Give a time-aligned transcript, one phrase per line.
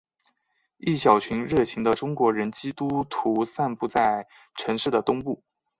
[0.77, 5.43] 一小群热情的中国人基督徒散布在城市的东部。